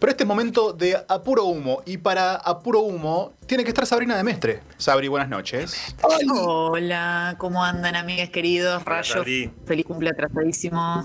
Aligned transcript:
Pero 0.00 0.12
este 0.12 0.24
es 0.24 0.26
momento 0.28 0.72
de 0.72 0.96
apuro 1.08 1.44
humo. 1.44 1.82
Y 1.84 1.98
para 1.98 2.34
apuro 2.36 2.80
humo 2.80 3.34
tiene 3.46 3.64
que 3.64 3.68
estar 3.68 3.84
Sabrina 3.84 4.16
de 4.16 4.24
Mestre. 4.24 4.62
Sabri, 4.78 5.08
buenas 5.08 5.28
noches. 5.28 5.94
Hola, 6.02 7.34
¿cómo 7.36 7.62
andan, 7.62 7.94
amigas 7.96 8.30
queridos? 8.30 8.82
Rayo, 8.82 9.22
feliz 9.66 9.84
cumple 9.84 10.08
atrasadísimo. 10.08 11.02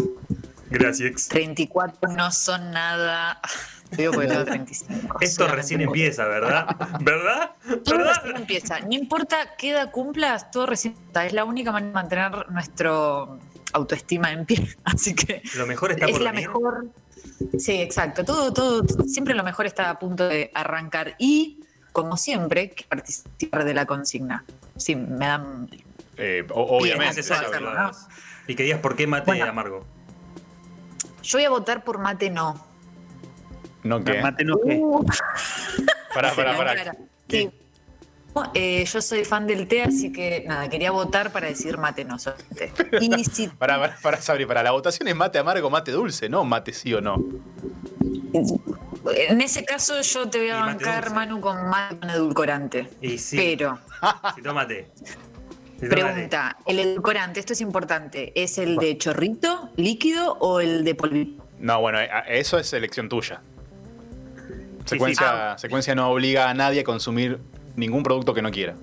Gracias. 0.69 1.27
34 1.27 2.13
no 2.13 2.31
son 2.31 2.71
nada. 2.71 3.41
Te 3.89 3.97
digo 3.97 4.13
porque 4.13 4.29
tengo 4.29 4.45
35. 4.45 5.17
Esto 5.19 5.47
recién 5.49 5.81
empieza, 5.81 6.25
¿verdad? 6.25 6.65
¿Verdad? 7.01 7.51
Todo 7.83 7.97
¿Verdad? 7.97 8.15
recién 8.15 8.37
empieza. 8.37 8.79
No 8.79 8.93
importa 8.93 9.55
qué 9.57 9.71
edad 9.71 9.91
cumplas, 9.91 10.49
todo 10.51 10.67
recién 10.67 10.93
empieza. 10.95 11.25
Es 11.25 11.33
la 11.33 11.43
única 11.43 11.73
manera 11.73 11.89
de 11.89 11.93
mantener 11.93 12.49
nuestro 12.49 13.39
autoestima 13.73 14.31
en 14.31 14.45
pie. 14.45 14.75
Así 14.85 15.13
que 15.13 15.41
Lo 15.57 15.67
mejor 15.67 15.91
está 15.91 16.05
es 16.05 16.11
por 16.13 16.21
la 16.21 16.31
venir. 16.31 16.47
mejor. 16.47 16.85
Sí, 17.57 17.81
exacto. 17.81 18.23
Todo, 18.23 18.53
todo, 18.53 18.83
siempre 19.07 19.33
lo 19.33 19.43
mejor 19.43 19.65
está 19.65 19.89
a 19.89 19.99
punto 19.99 20.27
de 20.27 20.51
arrancar. 20.53 21.15
Y, 21.19 21.59
como 21.91 22.17
siempre, 22.17 22.71
que 22.71 22.85
participar 22.85 23.65
de 23.65 23.73
la 23.73 23.85
consigna. 23.85 24.45
Sí, 24.77 24.95
me 24.95 25.25
dan. 25.25 25.69
Eh, 26.17 26.45
obviamente. 26.53 27.21
Hacerlo, 27.21 27.69
hagas. 27.69 28.07
Y 28.47 28.55
que 28.55 28.63
digas 28.63 28.79
por 28.79 28.95
qué 28.95 29.07
mate 29.07 29.31
Bueno. 29.31 29.45
amargo. 29.45 29.85
Yo 31.23 31.37
voy 31.37 31.45
a 31.45 31.49
votar 31.49 31.83
por 31.83 31.97
mate 31.97 32.29
no. 32.29 32.63
No, 33.83 34.03
¿qué? 34.03 34.21
Mate 34.21 34.43
no 34.43 34.57
qué. 34.63 34.81
Pará, 36.13 36.33
pará, 36.33 36.51
No, 36.53 36.57
pará. 36.57 36.95
¿Qué? 37.27 37.51
Eh, 38.53 38.83
yo 38.85 39.01
soy 39.01 39.23
fan 39.23 39.47
del 39.47 39.67
té, 39.67 39.83
así 39.83 40.11
que 40.11 40.43
nada, 40.47 40.67
quería 40.69 40.91
votar 40.91 41.31
para 41.31 41.47
decir 41.47 41.77
mate 41.77 42.03
no 42.03 42.19
solamente. 42.19 42.71
Y 42.99 43.23
si 43.31 43.47
Pará, 43.47 43.79
pará, 43.79 43.97
pará, 44.01 44.21
Sabri, 44.21 44.45
para 44.45 44.61
la 44.61 44.71
votación 44.71 45.07
es 45.07 45.15
mate 45.15 45.39
amargo, 45.39 45.69
mate 45.69 45.91
dulce, 45.91 46.27
no 46.27 46.43
mate 46.43 46.73
sí 46.73 46.93
o 46.93 46.99
no. 47.01 47.23
en 49.15 49.41
ese 49.41 49.63
caso 49.63 50.01
yo 50.01 50.29
te 50.29 50.39
voy 50.39 50.49
a 50.49 50.57
bancar, 50.57 51.03
dulce. 51.05 51.15
Manu, 51.15 51.39
con 51.39 51.69
mate 51.69 51.97
con 51.99 52.09
edulcorante. 52.09 52.89
Y 53.01 53.17
sí. 53.17 53.37
Pero, 53.37 53.79
Si 54.35 54.41
tómate. 54.41 54.89
pregunta, 55.79 56.57
el 56.65 56.79
edulcorante, 56.79 57.39
esto 57.39 57.53
es 57.53 57.61
importante, 57.61 58.31
¿es 58.35 58.57
el 58.57 58.77
de 58.77 58.97
chorrito, 58.97 59.69
líquido 59.77 60.33
o 60.39 60.59
el 60.59 60.83
de 60.83 60.95
polvito? 60.95 61.45
No, 61.59 61.79
bueno, 61.79 61.99
eh, 62.01 62.09
eso 62.27 62.57
es 62.57 62.73
elección 62.73 63.07
tuya. 63.07 63.41
sí. 64.85 64.89
Secuencia, 64.89 65.57
secuencia 65.57 65.95
no 65.95 66.09
obliga 66.09 66.49
a 66.49 66.53
nadie 66.53 66.81
a 66.81 66.83
consumir 66.83 67.39
ningún 67.75 68.03
producto 68.03 68.33
que 68.33 68.41
no 68.41 68.51
quiera. 68.51 68.75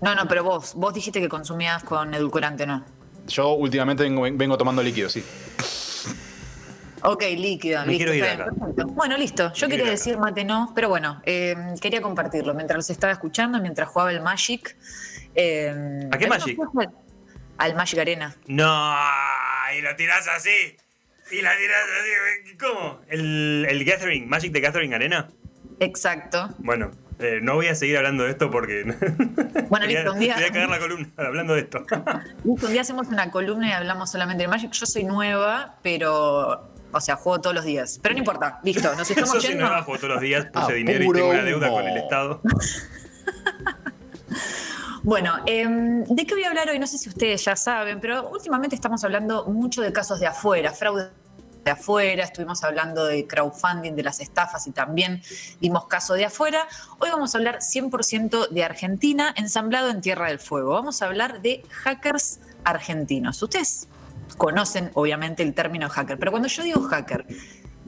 No, 0.00 0.14
no, 0.14 0.26
pero 0.28 0.44
vos, 0.44 0.74
vos 0.74 0.92
dijiste 0.92 1.20
que 1.20 1.28
consumías 1.28 1.82
con 1.84 2.12
edulcorante, 2.14 2.66
¿no? 2.66 2.84
Yo 3.28 3.52
últimamente 3.52 4.02
vengo, 4.02 4.22
vengo 4.32 4.58
tomando 4.58 4.82
líquido, 4.82 5.08
sí. 5.08 5.24
Ok, 7.02 7.22
líquido, 7.36 7.80
Me 7.84 7.92
listo. 7.92 8.10
quiero 8.10 8.14
ir 8.14 8.24
acá. 8.24 8.50
Bueno, 8.86 9.16
listo. 9.18 9.52
Yo 9.52 9.68
Me 9.68 9.76
quería 9.76 9.90
decir 9.90 10.16
mate 10.18 10.42
no, 10.44 10.72
pero 10.74 10.88
bueno, 10.88 11.20
eh, 11.26 11.54
quería 11.80 12.00
compartirlo 12.00 12.54
mientras 12.54 12.76
los 12.78 12.90
estaba 12.90 13.12
escuchando, 13.12 13.60
mientras 13.60 13.88
jugaba 13.88 14.10
el 14.10 14.22
Magic. 14.22 14.74
eh, 15.34 16.08
¿A 16.10 16.16
qué 16.16 16.24
¿no 16.26 16.30
Magic? 16.34 16.58
Al 17.58 17.74
Magic 17.76 17.98
Arena. 17.98 18.34
No, 18.46 18.94
y 19.76 19.82
lo 19.82 19.94
tirás 19.96 20.26
así. 20.28 20.76
Y 21.30 21.40
la 21.42 21.56
tirás 21.56 21.84
así. 22.00 22.56
¿Cómo? 22.56 23.00
¿El, 23.08 23.66
el 23.68 23.84
Gathering, 23.84 24.28
Magic 24.28 24.52
de 24.52 24.60
Gathering 24.60 24.94
Arena? 24.94 25.28
Exacto. 25.80 26.48
Bueno, 26.58 26.90
eh, 27.24 27.40
no 27.42 27.54
voy 27.54 27.66
a 27.68 27.74
seguir 27.74 27.96
hablando 27.96 28.24
de 28.24 28.30
esto 28.30 28.50
porque. 28.50 28.84
Bueno, 29.68 29.86
listo, 29.86 30.12
un 30.12 30.18
día- 30.20 30.34
Voy 30.36 30.44
a 30.44 30.52
cagar 30.52 30.68
la 30.68 30.78
columna 30.78 31.08
hablando 31.16 31.54
de 31.54 31.60
esto. 31.62 31.78
Listo, 32.44 32.66
Un 32.66 32.72
día 32.72 32.82
hacemos 32.82 33.08
una 33.08 33.30
columna 33.30 33.68
y 33.68 33.72
hablamos 33.72 34.10
solamente 34.10 34.42
de 34.44 34.48
Magic. 34.48 34.70
Yo 34.72 34.86
soy 34.86 35.04
nueva, 35.04 35.76
pero. 35.82 36.70
O 36.92 37.00
sea, 37.00 37.16
juego 37.16 37.40
todos 37.40 37.56
los 37.56 37.64
días. 37.64 37.98
Pero 38.02 38.12
no 38.14 38.20
importa, 38.20 38.60
listo, 38.62 38.94
nos 38.94 39.08
estamos 39.10 39.34
Yo 39.34 39.40
soy 39.40 39.50
yendo. 39.50 39.64
nueva, 39.66 39.82
juego 39.82 39.98
todos 39.98 40.14
los 40.14 40.22
días, 40.22 40.46
puse 40.52 40.66
Ah, 40.72 40.74
dinero 40.74 41.02
y 41.04 41.10
tengo 41.12 41.28
una 41.30 41.42
deuda 41.42 41.66
humo. 41.68 41.76
con 41.78 41.86
el 41.88 41.96
Estado. 41.96 42.40
Bueno, 45.02 45.34
em, 45.44 46.04
¿de 46.04 46.24
qué 46.26 46.34
voy 46.34 46.44
a 46.44 46.48
hablar 46.48 46.68
hoy? 46.70 46.78
No 46.78 46.86
sé 46.86 46.96
si 46.98 47.08
ustedes 47.10 47.44
ya 47.44 47.56
saben, 47.56 48.00
pero 48.00 48.28
últimamente 48.30 48.74
estamos 48.74 49.04
hablando 49.04 49.44
mucho 49.46 49.82
de 49.82 49.92
casos 49.92 50.18
de 50.20 50.26
afuera, 50.26 50.70
fraude 50.72 51.08
de 51.64 51.70
afuera, 51.70 52.24
estuvimos 52.24 52.62
hablando 52.62 53.06
de 53.06 53.26
crowdfunding, 53.26 53.92
de 53.94 54.02
las 54.02 54.20
estafas 54.20 54.66
y 54.66 54.72
también 54.72 55.22
dimos 55.60 55.86
caso 55.86 56.14
de 56.14 56.26
afuera. 56.26 56.68
Hoy 56.98 57.08
vamos 57.10 57.34
a 57.34 57.38
hablar 57.38 57.58
100% 57.60 58.50
de 58.50 58.64
Argentina, 58.64 59.34
ensamblado 59.36 59.88
en 59.88 60.00
Tierra 60.00 60.28
del 60.28 60.38
Fuego. 60.38 60.72
Vamos 60.72 61.00
a 61.00 61.06
hablar 61.06 61.40
de 61.40 61.62
hackers 61.70 62.40
argentinos. 62.64 63.42
Ustedes 63.42 63.88
conocen 64.36 64.90
obviamente 64.94 65.42
el 65.42 65.54
término 65.54 65.88
hacker, 65.88 66.18
pero 66.18 66.30
cuando 66.30 66.48
yo 66.48 66.62
digo 66.62 66.82
hacker, 66.82 67.24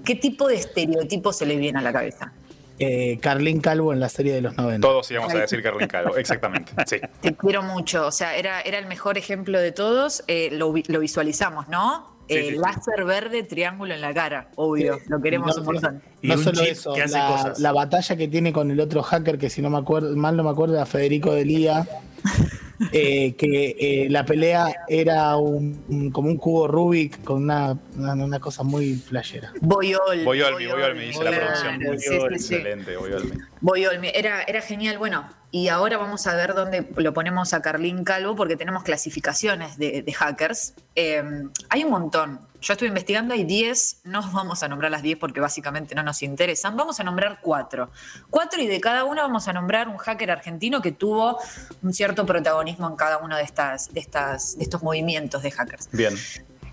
¿qué 0.04 0.14
tipo 0.14 0.48
de 0.48 0.56
estereotipo 0.56 1.32
se 1.32 1.44
le 1.44 1.56
viene 1.56 1.78
a 1.78 1.82
la 1.82 1.92
cabeza? 1.92 2.32
Eh, 2.78 3.18
Carlín 3.20 3.60
Calvo 3.60 3.92
en 3.92 4.00
la 4.00 4.08
serie 4.08 4.34
de 4.34 4.42
los 4.42 4.56
90. 4.56 4.86
Todos 4.86 5.10
íbamos 5.10 5.34
a 5.34 5.38
decir 5.38 5.62
Carlin 5.62 5.88
Calvo, 5.88 6.16
exactamente. 6.16 6.72
Sí. 6.86 7.00
Te 7.20 7.34
quiero 7.34 7.62
mucho, 7.62 8.06
o 8.06 8.12
sea, 8.12 8.36
era, 8.36 8.60
era 8.62 8.78
el 8.78 8.86
mejor 8.86 9.18
ejemplo 9.18 9.58
de 9.58 9.72
todos, 9.72 10.24
eh, 10.28 10.50
lo, 10.52 10.74
lo 10.86 11.00
visualizamos, 11.00 11.68
¿no? 11.68 12.15
Sí, 12.28 12.34
Eh, 12.34 12.42
sí, 12.42 12.48
sí. 12.50 12.56
láser 12.56 13.04
verde, 13.04 13.42
triángulo 13.44 13.94
en 13.94 14.00
la 14.00 14.12
cara, 14.12 14.48
obvio, 14.56 14.98
lo 15.08 15.20
queremos 15.22 15.54
No, 15.56 15.62
un 15.62 15.66
montón. 15.74 16.02
Y 16.22 16.28
no 16.28 16.34
un 16.34 16.42
solo 16.44 16.62
eso, 16.62 16.92
que 16.92 17.02
hace 17.02 17.14
la, 17.18 17.28
cosas. 17.28 17.58
la 17.60 17.72
batalla 17.72 18.16
que 18.16 18.26
tiene 18.28 18.52
con 18.52 18.70
el 18.70 18.80
otro 18.80 19.02
hacker, 19.02 19.38
que 19.38 19.48
si 19.50 19.62
no 19.62 19.70
me 19.70 19.78
acuerdo, 19.78 20.14
mal 20.16 20.36
no 20.36 20.42
me 20.42 20.50
acuerdo, 20.50 20.74
era 20.74 20.86
Federico 20.86 21.32
Delía, 21.32 21.86
eh, 22.92 23.34
que 23.36 23.76
eh, 23.78 24.06
la 24.10 24.24
pelea 24.26 24.74
era 24.88 25.36
un, 25.36 25.82
un- 25.88 26.10
como 26.10 26.28
un 26.28 26.36
cubo 26.36 26.66
Rubik 26.68 27.22
con 27.22 27.44
una, 27.44 27.78
una, 27.96 28.12
una 28.14 28.40
cosa 28.40 28.62
muy 28.64 28.94
flashera. 28.96 29.52
Boyol. 29.60 30.24
Boyolmi, 30.24 30.66
Boyolmi, 30.66 31.04
dice 31.06 31.24
la 31.24 31.30
producción. 31.30 31.98
sí. 31.98 32.14
Excelente, 32.54 32.96
Boyolmi. 32.96 33.36
Boyolmi, 33.66 34.12
era, 34.14 34.44
era 34.44 34.60
genial. 34.60 34.96
Bueno, 34.96 35.28
y 35.50 35.66
ahora 35.66 35.98
vamos 35.98 36.24
a 36.28 36.36
ver 36.36 36.54
dónde 36.54 36.88
lo 36.94 37.12
ponemos 37.12 37.52
a 37.52 37.62
Carlín 37.62 38.04
Calvo, 38.04 38.36
porque 38.36 38.54
tenemos 38.54 38.84
clasificaciones 38.84 39.76
de, 39.76 40.02
de 40.02 40.12
hackers. 40.12 40.74
Eh, 40.94 41.24
hay 41.68 41.82
un 41.82 41.90
montón. 41.90 42.40
Yo 42.60 42.74
estuve 42.74 42.88
investigando, 42.88 43.34
hay 43.34 43.42
10, 43.42 44.02
no 44.04 44.22
vamos 44.32 44.62
a 44.62 44.68
nombrar 44.68 44.92
las 44.92 45.02
10 45.02 45.18
porque 45.18 45.40
básicamente 45.40 45.96
no 45.96 46.04
nos 46.04 46.22
interesan. 46.22 46.76
Vamos 46.76 47.00
a 47.00 47.02
nombrar 47.02 47.40
4. 47.42 47.90
4 48.30 48.62
y 48.62 48.68
de 48.68 48.80
cada 48.80 49.02
uno 49.02 49.22
vamos 49.22 49.48
a 49.48 49.52
nombrar 49.52 49.88
un 49.88 49.96
hacker 49.96 50.30
argentino 50.30 50.80
que 50.80 50.92
tuvo 50.92 51.36
un 51.82 51.92
cierto 51.92 52.24
protagonismo 52.24 52.88
en 52.88 52.94
cada 52.94 53.18
uno 53.18 53.36
de, 53.36 53.42
estas, 53.42 53.92
de, 53.92 53.98
estas, 53.98 54.56
de 54.56 54.62
estos 54.62 54.84
movimientos 54.84 55.42
de 55.42 55.50
hackers. 55.50 55.88
Bien. 55.90 56.14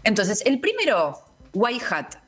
Entonces, 0.03 0.43
el 0.45 0.59
primero, 0.59 1.23
White 1.55 1.85
Hat. 1.89 2.22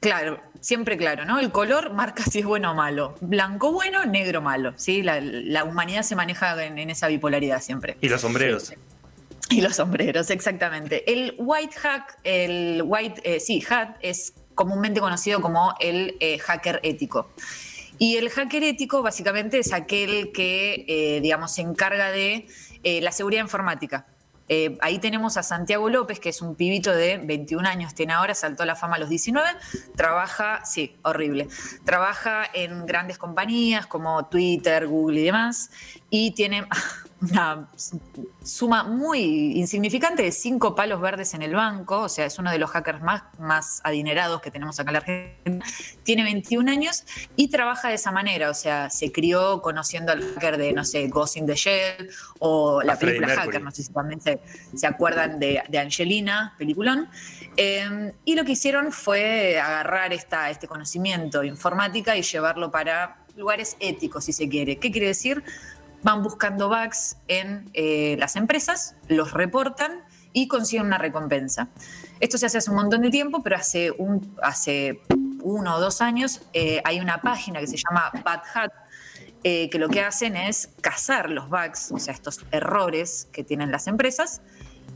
Claro, 0.00 0.40
siempre 0.60 0.96
claro, 0.96 1.24
¿no? 1.24 1.40
El 1.40 1.50
color 1.50 1.92
marca 1.92 2.22
si 2.22 2.40
es 2.40 2.44
bueno 2.44 2.72
o 2.72 2.74
malo. 2.74 3.16
Blanco 3.20 3.72
bueno, 3.72 4.04
negro 4.06 4.40
malo. 4.40 4.72
¿sí? 4.76 5.02
La, 5.02 5.20
la 5.20 5.64
humanidad 5.64 6.02
se 6.02 6.14
maneja 6.14 6.64
en, 6.64 6.78
en 6.78 6.90
esa 6.90 7.08
bipolaridad 7.08 7.60
siempre. 7.60 7.96
Y 8.00 8.08
los 8.08 8.20
sombreros. 8.20 8.72
Y 9.50 9.60
los 9.62 9.76
sombreros, 9.76 10.30
exactamente. 10.30 11.10
El 11.10 11.34
white 11.38 11.74
hack, 11.76 12.18
el 12.22 12.82
white, 12.84 13.22
eh, 13.24 13.40
sí, 13.40 13.64
hat 13.68 13.96
es 14.02 14.34
comúnmente 14.54 15.00
conocido 15.00 15.40
como 15.40 15.74
el 15.80 16.16
eh, 16.20 16.38
hacker 16.38 16.80
ético. 16.82 17.30
Y 17.98 18.16
el 18.16 18.28
hacker 18.28 18.62
ético 18.62 19.02
básicamente 19.02 19.58
es 19.58 19.72
aquel 19.72 20.32
que, 20.32 20.84
eh, 20.86 21.20
digamos, 21.20 21.54
se 21.54 21.62
encarga 21.62 22.10
de 22.10 22.46
eh, 22.84 23.00
la 23.00 23.10
seguridad 23.10 23.42
informática. 23.42 24.06
Eh, 24.48 24.78
ahí 24.80 24.98
tenemos 24.98 25.36
a 25.36 25.42
Santiago 25.42 25.88
López, 25.88 26.20
que 26.20 26.30
es 26.30 26.40
un 26.42 26.54
pibito 26.54 26.92
de 26.92 27.18
21 27.18 27.68
años, 27.68 27.94
tiene 27.94 28.14
ahora, 28.14 28.34
saltó 28.34 28.62
a 28.62 28.66
la 28.66 28.76
fama 28.76 28.96
a 28.96 28.98
los 28.98 29.08
19, 29.08 29.48
trabaja, 29.94 30.64
sí, 30.64 30.96
horrible, 31.02 31.48
trabaja 31.84 32.44
en 32.54 32.86
grandes 32.86 33.18
compañías 33.18 33.86
como 33.86 34.26
Twitter, 34.26 34.86
Google 34.86 35.20
y 35.20 35.24
demás, 35.24 35.70
y 36.10 36.30
tiene 36.32 36.66
una 37.20 37.68
suma 38.44 38.84
muy 38.84 39.58
insignificante 39.58 40.22
de 40.22 40.30
cinco 40.30 40.74
palos 40.74 41.00
verdes 41.00 41.34
en 41.34 41.42
el 41.42 41.54
banco, 41.54 42.02
o 42.02 42.08
sea, 42.08 42.26
es 42.26 42.38
uno 42.38 42.50
de 42.50 42.58
los 42.58 42.70
hackers 42.70 43.02
más, 43.02 43.22
más 43.38 43.80
adinerados 43.82 44.40
que 44.40 44.50
tenemos 44.50 44.78
acá 44.78 44.90
en 44.90 44.92
la 44.92 44.98
Argentina, 45.00 45.66
tiene 46.04 46.22
21 46.22 46.70
años 46.70 47.04
y 47.34 47.48
trabaja 47.48 47.88
de 47.88 47.94
esa 47.94 48.12
manera, 48.12 48.50
o 48.50 48.54
sea, 48.54 48.88
se 48.90 49.10
crió 49.10 49.60
conociendo 49.62 50.12
al 50.12 50.22
hacker 50.34 50.58
de, 50.58 50.72
no 50.72 50.84
sé, 50.84 51.08
Ghost 51.08 51.36
in 51.36 51.46
the 51.46 51.54
Shell 51.54 52.10
o 52.38 52.82
la 52.82 52.96
película 52.96 53.26
Mercury. 53.26 53.46
Hacker, 53.46 53.62
no 53.62 53.70
sé 53.72 53.82
si 53.82 53.92
también 53.92 54.20
se, 54.20 54.40
se 54.74 54.86
acuerdan 54.86 55.40
de, 55.40 55.62
de 55.68 55.78
Angelina, 55.78 56.54
peliculón. 56.56 57.08
Eh, 57.56 58.12
y 58.24 58.36
lo 58.36 58.44
que 58.44 58.52
hicieron 58.52 58.92
fue 58.92 59.58
agarrar 59.58 60.12
esta, 60.12 60.50
este 60.50 60.68
conocimiento 60.68 61.42
informática 61.42 62.16
y 62.16 62.22
llevarlo 62.22 62.70
para 62.70 63.16
lugares 63.36 63.76
éticos, 63.80 64.24
si 64.24 64.32
se 64.32 64.48
quiere. 64.48 64.78
¿Qué 64.78 64.90
quiere 64.90 65.08
decir? 65.08 65.42
Van 66.02 66.22
buscando 66.22 66.68
bugs 66.68 67.16
en 67.26 67.70
eh, 67.74 68.16
las 68.18 68.36
empresas, 68.36 68.94
los 69.08 69.32
reportan 69.32 70.04
y 70.32 70.48
consiguen 70.48 70.86
una 70.86 70.98
recompensa. 70.98 71.68
Esto 72.20 72.38
se 72.38 72.46
hace 72.46 72.58
hace 72.58 72.70
un 72.70 72.76
montón 72.76 73.02
de 73.02 73.10
tiempo, 73.10 73.42
pero 73.42 73.56
hace, 73.56 73.92
hace 74.42 75.00
uno 75.42 75.76
o 75.76 75.80
dos 75.80 76.00
años 76.00 76.42
eh, 76.52 76.80
hay 76.84 77.00
una 77.00 77.20
página 77.20 77.60
que 77.60 77.66
se 77.66 77.76
llama 77.76 78.10
Bad 78.24 78.42
Hat, 78.54 78.72
eh, 79.44 79.70
que 79.70 79.78
lo 79.78 79.88
que 79.88 80.02
hacen 80.02 80.36
es 80.36 80.70
cazar 80.80 81.30
los 81.30 81.48
bugs, 81.48 81.92
o 81.92 81.98
sea, 81.98 82.12
estos 82.14 82.44
errores 82.50 83.28
que 83.32 83.44
tienen 83.44 83.70
las 83.70 83.86
empresas, 83.86 84.42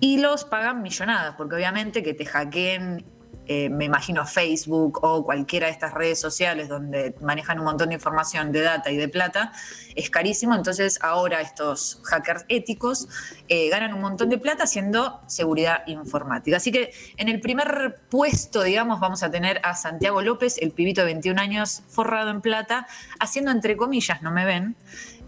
y 0.01 0.19
los 0.19 0.45
pagan 0.45 0.83
millonadas, 0.83 1.35
porque 1.37 1.55
obviamente 1.55 2.03
que 2.03 2.13
te 2.13 2.27
hackeen 2.27 3.05
eh, 3.49 3.69
me 3.71 3.87
imagino 3.87 4.25
Facebook 4.25 5.01
o 5.03 5.25
cualquiera 5.25 5.67
de 5.67 5.73
estas 5.73 5.95
redes 5.95 6.21
sociales 6.21 6.69
donde 6.69 7.15
manejan 7.21 7.59
un 7.59 7.65
montón 7.65 7.89
de 7.89 7.97
información 7.97 8.53
de 8.53 8.61
data 8.61 8.91
y 8.91 8.97
de 8.97 9.09
plata, 9.09 9.53
es 9.97 10.11
carísimo. 10.11 10.55
Entonces 10.55 10.99
ahora 11.03 11.41
estos 11.41 12.01
hackers 12.05 12.45
éticos 12.49 13.09
eh, 13.49 13.69
ganan 13.69 13.95
un 13.95 14.01
montón 14.01 14.29
de 14.29 14.39
plata 14.39 14.65
haciendo 14.65 15.21
seguridad 15.27 15.83
informática. 15.87 16.57
Así 16.57 16.71
que 16.71 16.93
en 17.17 17.29
el 17.29 17.41
primer 17.41 18.01
puesto, 18.09 18.63
digamos, 18.63 19.01
vamos 19.01 19.23
a 19.23 19.31
tener 19.31 19.61
a 19.65 19.75
Santiago 19.75 20.23
López, 20.23 20.59
el 20.59 20.71
pibito 20.71 21.01
de 21.01 21.07
21 21.07 21.41
años 21.41 21.83
forrado 21.89 22.31
en 22.31 22.41
plata, 22.41 22.87
haciendo 23.19 23.51
entre 23.51 23.77
comillas, 23.77 24.23
no 24.23 24.31
me 24.31 24.45
ven, 24.45 24.77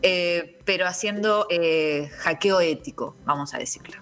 eh, 0.03 0.61
pero 0.65 0.87
haciendo 0.87 1.49
hackeo 2.19 2.61
ético, 2.61 3.17
vamos 3.25 3.55
a 3.55 3.59
decirlo. 3.59 4.01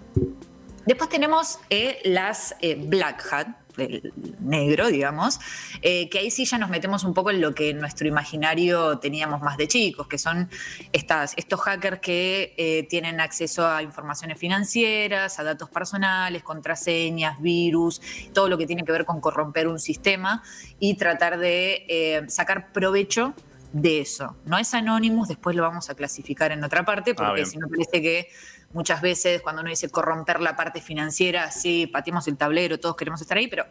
Después 0.85 1.09
tenemos 1.09 1.61
las 2.05 2.57
Black 2.89 3.33
Hat, 3.33 3.62
el 3.77 4.13
negro, 4.41 4.89
digamos, 4.89 5.39
eh, 5.81 6.09
que 6.09 6.19
ahí 6.19 6.31
sí 6.31 6.45
ya 6.45 6.59
nos 6.59 6.71
metemos 6.71 7.05
un 7.05 7.15
poco 7.15 7.31
en 7.31 7.41
lo 7.41 7.55
que 7.55 7.71
en 7.71 7.81
nuestro 7.81 8.07
imaginario 8.07 8.99
teníamos 8.99 9.41
más 9.41 9.57
de 9.57 9.69
chicos, 9.69 10.07
que 10.07 10.19
son 10.19 10.49
estas, 10.93 11.35
estos 11.37 11.61
hackers 11.61 12.01
que 12.01 12.55
eh, 12.57 12.87
tienen 12.89 13.21
acceso 13.21 13.67
a 13.67 13.83
informaciones 13.83 14.39
financieras, 14.39 15.39
a 15.39 15.45
datos 15.45 15.71
personales, 15.71 16.43
contraseñas, 16.43 17.41
virus, 17.41 18.01
todo 18.33 18.49
lo 18.49 18.59
que 18.59 18.67
tiene 18.67 18.85
que 18.85 18.93
ver 18.93 19.05
con 19.05 19.21
corromper 19.21 19.69
un 19.69 19.79
sistema 19.79 20.43
y 20.79 20.95
tratar 20.95 21.39
de 21.39 21.87
eh, 21.89 22.23
sacar 22.29 22.73
provecho 22.73 23.35
de 23.73 24.01
eso. 24.01 24.37
No 24.45 24.59
es 24.59 24.73
Anonymous, 24.75 25.29
después 25.29 25.57
lo 25.57 25.63
vamos 25.63 25.91
a 25.91 25.95
clasificar 25.95 26.53
en 26.53 26.63
otra 26.63 26.85
parte, 26.85 27.13
Ah, 27.13 27.29
porque 27.29 27.47
si 27.47 27.59
no 27.59 27.69
parece 27.69 28.03
que 28.03 28.29
muchas 28.73 29.01
veces 29.01 29.43
cuando 29.43 29.63
uno 29.63 29.71
dice 29.71 29.89
corromper 29.89 30.41
la 30.41 30.57
parte 30.57 30.81
financiera, 30.81 31.51
sí, 31.51 31.87
pateamos 31.87 32.29
el 32.29 32.37
tablero, 32.37 32.79
todos 32.79 32.97
queremos 32.97 33.21
estar 33.21 33.39
ahí, 33.39 33.49
pero 33.49 33.65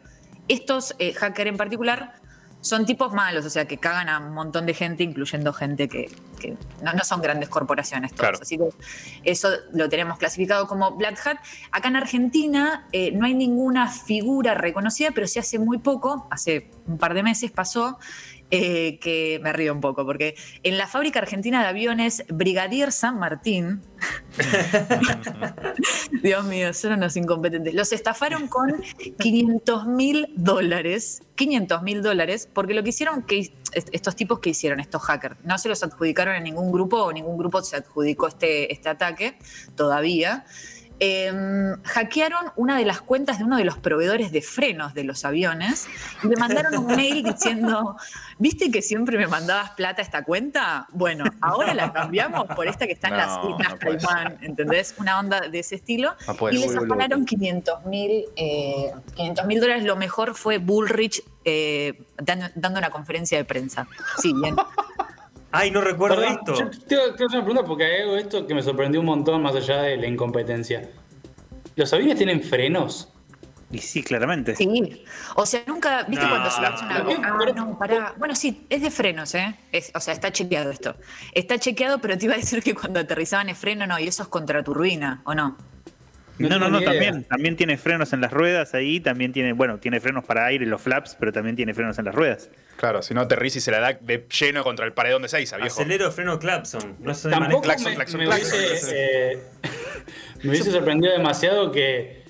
estos 0.48 0.95
eh, 1.00 1.13
hackers 1.13 1.50
en 1.50 1.57
particular 1.57 2.15
son 2.62 2.86
tipos 2.86 3.12
malos, 3.12 3.44
o 3.45 3.50
sea, 3.50 3.65
que 3.65 3.77
cagan 3.77 4.07
a 4.07 4.19
un 4.19 4.33
montón 4.33 4.68
de 4.68 4.75
gente, 4.75 5.03
incluyendo 5.03 5.51
gente 5.51 5.88
que, 5.88 6.12
que 6.39 6.56
no, 6.83 6.94
no 6.94 7.04
son 7.04 7.21
grandes 7.21 7.50
corporaciones 7.50 8.12
todos. 8.12 8.21
Claro. 8.21 8.39
Así 8.42 8.57
que 8.57 8.69
eso 9.24 9.50
lo 9.74 9.89
tenemos 9.89 10.19
clasificado 10.19 10.68
como 10.68 10.92
Black 10.92 11.19
Hat. 11.25 11.38
Acá 11.71 11.88
en 11.88 11.95
Argentina 11.95 12.88
eh, 12.92 13.12
no 13.13 13.25
hay 13.25 13.33
ninguna 13.33 13.88
figura 13.88 14.54
reconocida, 14.54 15.09
pero 15.13 15.27
sí 15.27 15.39
hace 15.39 15.57
muy 15.57 15.80
poco, 15.80 16.27
hace 16.30 16.69
un 16.86 17.00
par 17.00 17.15
de 17.15 17.24
meses 17.24 17.51
pasó, 17.51 17.97
eh, 18.51 19.00
que 19.00 19.39
me 19.42 19.53
río 19.53 19.74
un 19.74 19.80
poco, 19.81 20.06
porque 20.06 20.36
en 20.63 20.77
la 20.77 20.88
fábrica 20.88 21.19
argentina 21.19 21.62
de 21.62 21.68
aviones 21.68 22.25
Brigadier 22.27 22.92
San 22.92 23.18
Martín, 23.18 23.81
Dios 26.21 26.44
mío, 26.45 26.74
son 26.74 26.94
unos 26.94 27.15
incompetentes, 27.15 27.74
los 27.74 27.94
estafaron 27.94 28.48
con 28.48 28.83
500 29.19 29.88
mil 29.88 30.27
dólares, 30.36 31.24
500 31.36 31.81
mil 31.81 32.01
dólares, 32.01 32.50
porque 32.53 32.74
lo 32.74 32.83
que 32.83 32.89
hicieron, 32.89 33.25
estos 33.71 34.15
tipos 34.15 34.39
que 34.39 34.50
hicieron, 34.50 34.80
estos 34.80 35.01
hackers, 35.01 35.38
no 35.44 35.57
se 35.57 35.69
los 35.69 35.81
adjudicaron 35.81 36.36
a 36.36 36.39
ningún 36.39 36.71
grupo 36.71 36.97
o 36.97 37.13
ningún 37.13 37.38
grupo 37.38 37.62
se 37.62 37.77
adjudicó 37.77 38.27
este, 38.27 38.74
este 38.74 38.89
ataque 38.89 39.38
todavía. 39.75 40.45
Em, 41.03 41.81
hackearon 41.81 42.51
una 42.56 42.77
de 42.77 42.86
las 42.86 43.01
cuentas 43.01 43.39
de 43.39 43.44
uno 43.44 43.57
de 43.57 43.65
los 43.65 43.75
proveedores 43.80 44.31
de 44.31 44.44
frenos 44.44 44.94
de 44.94 45.03
los 45.03 45.25
aviones 45.25 45.88
y 46.24 46.27
le 46.27 46.36
mandaron 46.36 46.77
un 46.77 46.95
mail 46.95 47.24
diciendo, 47.24 47.98
¿viste 48.38 48.69
que 48.69 48.83
siempre 48.83 49.18
me 49.18 49.25
mandabas 49.25 49.71
plata 49.71 50.03
a 50.03 50.06
esta 50.06 50.24
cuenta? 50.24 50.86
Bueno, 50.92 51.24
ahora 51.42 51.74
la 51.74 51.92
cambiamos 51.92 52.45
por 52.56 52.68
esta 52.68 52.86
que 52.86 52.94
está 52.94 53.07
en 53.07 53.18
las 53.18 53.39
Islas 53.44 53.71
no 53.71 53.80
Caimán, 53.80 54.38
¿entendés? 54.44 54.94
Una 55.00 55.19
onda 55.19 55.42
de 55.42 55.57
ese 55.57 55.74
estilo. 55.74 56.13
No 56.27 56.50
y 56.51 56.59
les 56.59 56.75
afanaron 56.75 57.25
500 57.25 57.83
mil 57.88 58.25
eh, 58.36 58.92
500 59.15 59.47
mil 59.47 59.59
dólares. 59.59 59.83
Lo 59.83 59.95
mejor 59.95 60.36
fue 60.36 60.59
Bullrich 60.59 61.24
eh, 61.45 62.00
dando, 62.18 62.45
dando 62.54 62.77
una 62.77 62.92
conferencia 62.92 63.39
de 63.39 63.45
prensa. 63.45 63.88
Sí, 64.21 64.33
bien. 64.39 64.56
Ay, 65.51 65.71
no 65.71 65.81
recuerdo 65.81 66.18
Perdón, 66.18 66.33
esto. 66.39 66.56
yo 66.56 66.69
te 66.69 66.77
te 66.88 66.95
voy 66.95 67.03
a 67.06 67.07
hacer 67.13 67.25
una 67.27 67.44
pregunta 67.45 67.63
porque 67.65 67.83
hay 67.86 68.01
algo 68.01 68.13
de 68.15 68.21
esto 68.21 68.48
que 68.48 68.53
me 68.53 68.63
sorprendió 68.63 69.00
un 69.00 69.06
montón 69.06 69.42
más 69.42 69.56
allá 69.56 69.81
de 69.81 69.98
la 69.98 70.07
incompetencia. 70.07 70.89
¿Los 71.75 71.92
aviones 71.94 72.18
tienen 72.18 72.42
frenos? 72.42 73.09
Y 73.74 73.77
sí, 73.77 74.03
claramente. 74.03 74.53
Sí. 74.56 75.03
O 75.36 75.45
sea, 75.45 75.63
nunca, 75.65 76.03
¿viste 76.03 76.25
No, 76.25 76.30
cuando 76.31 76.51
subes 76.51 76.81
una 76.81 77.00
no. 77.00 77.12
Ah, 77.24 77.51
no, 77.56 77.80
pará. 77.80 78.13
Bueno, 78.18 78.36
sí, 78.36 78.65
es 78.69 78.81
de 78.81 78.92
frenos, 78.92 79.33
¿eh? 79.36 79.56
Es- 79.71 79.92
o 79.95 80.00
sea, 80.01 80.13
está 80.13 80.30
chequeado 80.31 80.71
esto. 80.71 80.95
Está 81.33 81.57
chequeado, 81.57 82.00
pero 82.00 82.18
te 82.18 82.25
iba 82.25 82.33
a 82.33 82.38
decir 82.38 82.62
que 82.62 82.75
cuando 82.75 83.00
aterrizaban 83.00 83.47
es 83.47 83.57
freno, 83.57 83.88
no, 83.88 83.97
y 83.97 84.07
eso 84.09 84.24
es 84.24 84.30
contra 84.30 84.62
turbina, 84.62 85.21
¿o 85.24 85.33
no? 85.36 85.56
No 86.39 86.57
No, 86.57 86.69
no, 86.69 86.81
también, 86.81 87.24
también 87.25 87.56
tiene 87.56 87.78
frenos 87.78 88.13
en 88.13 88.22
las 88.22 88.31
ruedas 88.31 88.74
ahí, 88.74 89.00
también 89.00 89.31
tiene, 89.31 89.54
bueno, 89.54 89.78
tiene 89.78 90.00
frenos 90.00 90.24
para 90.25 90.45
aire, 90.48 90.66
los 90.66 90.81
flaps, 90.81 91.16
pero 91.19 91.31
también 91.31 91.56
tiene 91.56 91.74
frenos 91.74 92.00
en 92.00 92.06
las 92.06 92.16
ruedas. 92.16 92.50
Claro, 92.78 93.01
si 93.04 93.13
no 93.13 93.22
aterriza 93.22 93.60
y 93.60 93.62
se 93.62 93.69
la 93.72 93.80
da 93.80 93.94
de 94.01 94.25
lleno 94.39 94.63
contra 94.63 94.86
el 94.86 94.94
paredón 94.94 95.22
de 95.22 95.28
Seiza, 95.28 95.57
viejo. 95.57 95.80
Acelero, 95.80 96.12
freno, 96.12 96.39
clapson. 96.39 96.95
No 97.00 97.13
se 97.13 97.30
Tampoco. 97.30 97.62
Claxon, 97.62 97.92
me, 97.92 97.95
claxon, 97.95 98.19
me 98.22 98.25
claxon, 98.25 98.57
hubiese, 98.60 99.31
eh, 99.33 99.39
me 100.42 100.50
hubiese 100.50 100.72
sorprendido 100.72 101.13
demasiado 101.13 101.72
que 101.72 102.22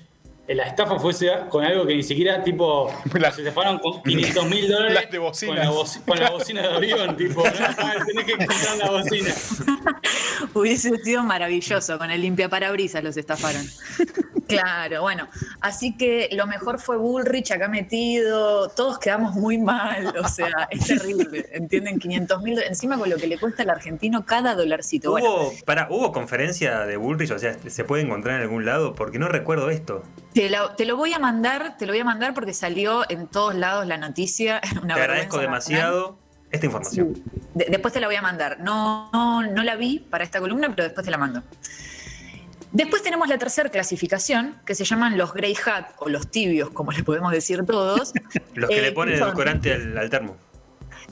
la 0.48 0.64
estafa 0.64 0.98
fuese 0.98 1.30
con 1.48 1.64
algo 1.64 1.86
que 1.86 1.94
ni 1.94 2.02
siquiera, 2.02 2.42
tipo, 2.44 2.92
La- 3.18 3.32
se 3.32 3.42
te 3.42 3.50
fueron 3.52 3.78
con 3.78 4.02
500 4.02 4.46
mil 4.50 4.68
dólares 4.70 4.94
Las 4.94 5.10
de 5.10 5.18
bocinas. 5.18 5.56
con 5.66 5.74
la, 5.86 6.04
con 6.06 6.20
la 6.20 6.30
bocina 6.30 6.60
de 6.62 6.68
avión, 6.74 7.16
tipo, 7.16 7.42
no, 7.42 8.04
tenés 8.04 8.24
que 8.26 8.32
comprar 8.46 8.76
la 8.78 8.90
bocina. 8.90 9.30
Hubiese 10.54 10.96
sido 10.98 11.22
maravilloso, 11.22 11.98
con 11.98 12.10
el 12.10 12.20
limpiaparabrisas 12.20 13.02
los 13.02 13.16
estafaron. 13.16 13.64
Claro, 14.48 15.00
bueno, 15.00 15.28
así 15.60 15.96
que 15.96 16.28
lo 16.32 16.46
mejor 16.46 16.78
fue 16.78 16.98
Bullrich 16.98 17.52
acá 17.52 17.68
metido, 17.68 18.68
todos 18.68 18.98
quedamos 18.98 19.34
muy 19.34 19.56
mal, 19.56 20.14
o 20.22 20.28
sea, 20.28 20.68
es 20.70 20.84
terrible, 20.86 21.48
¿entienden? 21.52 21.98
500 21.98 22.42
mil, 22.42 22.58
encima 22.62 22.98
con 22.98 23.08
lo 23.08 23.16
que 23.16 23.28
le 23.28 23.38
cuesta 23.38 23.62
al 23.62 23.70
argentino 23.70 24.26
cada 24.26 24.54
dolarcito. 24.54 25.10
Bueno, 25.10 25.34
¿Hubo, 25.34 25.52
pará, 25.64 25.86
¿Hubo 25.90 26.12
conferencia 26.12 26.80
de 26.80 26.98
Bullrich? 26.98 27.30
O 27.30 27.38
sea, 27.38 27.56
¿se 27.66 27.84
puede 27.84 28.02
encontrar 28.02 28.36
en 28.36 28.42
algún 28.42 28.66
lado? 28.66 28.94
Porque 28.94 29.18
no 29.18 29.28
recuerdo 29.28 29.70
esto. 29.70 30.02
te 30.34 30.50
lo, 30.50 30.74
te 30.74 30.84
lo 30.84 30.96
voy 30.96 31.14
a 31.14 31.18
mandar, 31.18 31.78
te 31.78 31.86
lo 31.86 31.92
voy 31.92 32.00
a 32.00 32.04
mandar 32.04 32.34
porque 32.34 32.52
salió 32.52 33.08
en 33.08 33.28
todos 33.28 33.54
lados 33.54 33.86
la 33.86 33.96
noticia. 33.96 34.60
Una 34.82 34.96
Te 34.96 35.00
agradezco 35.00 35.38
demasiado 35.38 36.18
esta 36.52 36.66
información. 36.66 37.14
De- 37.54 37.66
después 37.70 37.92
te 37.92 38.00
la 38.00 38.06
voy 38.06 38.16
a 38.16 38.22
mandar. 38.22 38.60
No, 38.60 39.10
no, 39.12 39.42
no 39.42 39.62
la 39.64 39.74
vi 39.76 39.98
para 39.98 40.22
esta 40.22 40.38
columna, 40.40 40.68
pero 40.70 40.84
después 40.84 41.04
te 41.04 41.10
la 41.10 41.18
mando. 41.18 41.42
Después 42.70 43.02
tenemos 43.02 43.28
la 43.28 43.36
tercera 43.36 43.68
clasificación, 43.68 44.56
que 44.64 44.74
se 44.74 44.84
llaman 44.84 45.18
los 45.18 45.34
grey 45.34 45.54
hat 45.66 45.90
o 45.98 46.08
los 46.08 46.30
tibios, 46.30 46.70
como 46.70 46.92
le 46.92 47.02
podemos 47.04 47.30
decir 47.32 47.64
todos. 47.66 48.12
Los 48.54 48.70
que 48.70 48.78
Eh, 48.78 48.82
le 48.82 48.92
ponen 48.92 49.16
el 49.16 49.22
al, 49.22 49.98
al 49.98 50.08
termo. 50.10 50.36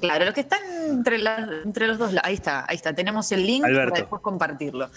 Claro, 0.00 0.24
los 0.26 0.34
que 0.34 0.40
están 0.42 0.60
entre, 0.88 1.18
la- 1.18 1.48
entre 1.64 1.86
los 1.86 1.98
dos. 1.98 2.14
Ahí 2.22 2.34
está, 2.34 2.64
ahí 2.68 2.76
está. 2.76 2.92
Tenemos 2.94 3.30
el 3.32 3.46
link 3.46 3.64
Alberto. 3.64 3.90
para 3.90 4.00
después 4.02 4.22
compartirlo. 4.22 4.90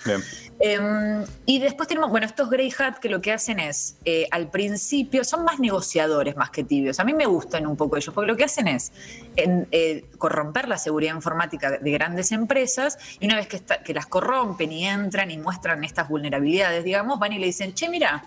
Eh, 0.59 1.25
y 1.45 1.59
después 1.59 1.87
tenemos, 1.87 2.09
bueno, 2.09 2.25
estos 2.25 2.49
Grey 2.49 2.71
Hat 2.77 2.97
que 2.97 3.09
lo 3.09 3.21
que 3.21 3.31
hacen 3.33 3.59
es, 3.59 3.97
eh, 4.05 4.27
al 4.31 4.49
principio, 4.49 5.23
son 5.23 5.43
más 5.43 5.59
negociadores 5.59 6.35
más 6.35 6.49
que 6.51 6.63
tibios. 6.63 6.99
A 6.99 7.03
mí 7.03 7.13
me 7.13 7.25
gustan 7.25 7.65
un 7.67 7.75
poco 7.75 7.97
ellos, 7.97 8.13
porque 8.13 8.31
lo 8.31 8.37
que 8.37 8.43
hacen 8.45 8.67
es 8.67 8.91
en, 9.35 9.67
eh, 9.71 10.05
corromper 10.17 10.67
la 10.67 10.77
seguridad 10.77 11.15
informática 11.15 11.71
de 11.71 11.91
grandes 11.91 12.31
empresas 12.31 12.97
y 13.19 13.25
una 13.25 13.35
vez 13.35 13.47
que, 13.47 13.57
está- 13.57 13.81
que 13.83 13.93
las 13.93 14.05
corrompen 14.05 14.71
y 14.71 14.87
entran 14.87 15.31
y 15.31 15.37
muestran 15.37 15.83
estas 15.83 16.07
vulnerabilidades, 16.09 16.83
digamos, 16.83 17.19
van 17.19 17.33
y 17.33 17.39
le 17.39 17.47
dicen, 17.47 17.73
che, 17.73 17.89
mira, 17.89 18.25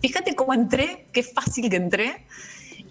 fíjate 0.00 0.34
cómo 0.34 0.54
entré, 0.54 1.06
qué 1.12 1.22
fácil 1.22 1.68
que 1.68 1.76
entré. 1.76 2.26